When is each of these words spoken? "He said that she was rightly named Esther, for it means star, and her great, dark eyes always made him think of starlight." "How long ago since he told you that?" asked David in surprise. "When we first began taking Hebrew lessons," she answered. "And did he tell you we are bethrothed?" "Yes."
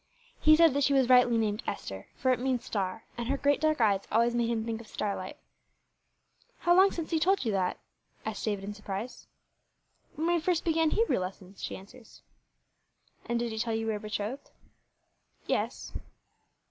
"He 0.39 0.55
said 0.55 0.73
that 0.73 0.83
she 0.83 0.95
was 0.95 1.09
rightly 1.09 1.37
named 1.37 1.61
Esther, 1.67 2.07
for 2.15 2.31
it 2.33 2.39
means 2.39 2.65
star, 2.65 3.05
and 3.19 3.27
her 3.27 3.37
great, 3.37 3.61
dark 3.61 3.79
eyes 3.79 4.07
always 4.11 4.33
made 4.33 4.49
him 4.49 4.65
think 4.65 4.81
of 4.81 4.87
starlight." 4.87 5.37
"How 6.57 6.73
long 6.75 6.87
ago 6.87 6.95
since 6.95 7.11
he 7.11 7.19
told 7.19 7.45
you 7.45 7.51
that?" 7.51 7.77
asked 8.25 8.43
David 8.45 8.63
in 8.63 8.73
surprise. 8.73 9.27
"When 10.15 10.25
we 10.25 10.39
first 10.39 10.65
began 10.65 10.89
taking 10.89 11.03
Hebrew 11.03 11.19
lessons," 11.19 11.61
she 11.61 11.77
answered. 11.77 12.07
"And 13.27 13.37
did 13.37 13.51
he 13.51 13.59
tell 13.59 13.75
you 13.75 13.85
we 13.85 13.93
are 13.93 13.99
bethrothed?" 13.99 14.49
"Yes." 15.45 15.93